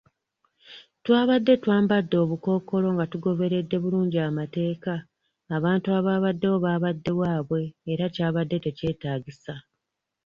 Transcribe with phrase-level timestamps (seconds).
[1.03, 4.93] Twabadde twambadde obukookolo nga tugoberedde bulungi amateeka,
[5.55, 9.53] abantu abaabaddewo baabadde waabwe, era kyabadde tekyetaagisa.